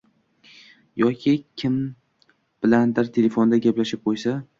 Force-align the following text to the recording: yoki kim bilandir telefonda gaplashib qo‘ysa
yoki 1.01 1.33
kim 1.61 1.75
bilandir 2.65 3.13
telefonda 3.19 3.61
gaplashib 3.67 4.03
qo‘ysa 4.11 4.35